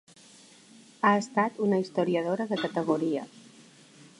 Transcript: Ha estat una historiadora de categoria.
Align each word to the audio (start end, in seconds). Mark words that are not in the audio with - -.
Ha 1.09 1.11
estat 1.17 1.59
una 1.65 1.79
historiadora 1.83 2.51
de 2.53 2.59
categoria. 2.63 3.29